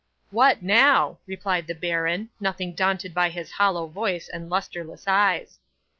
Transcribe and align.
'"What 0.31 0.63
now!" 0.63 1.19
replied 1.27 1.67
the 1.67 1.75
baron, 1.75 2.31
nothing 2.39 2.73
daunted 2.73 3.13
by 3.13 3.29
his 3.29 3.51
hollow 3.51 3.85
voice 3.85 4.27
and 4.29 4.49
lustreless 4.49 5.07
eyes. 5.07 5.59